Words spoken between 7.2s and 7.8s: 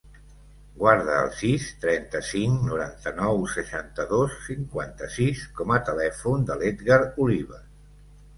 Olives.